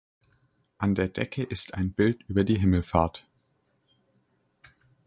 [0.79, 3.27] An der Decke ist ein Bild über die Himmelfahrt.